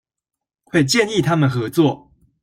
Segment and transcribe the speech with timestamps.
[0.63, 2.11] 會建議他們合作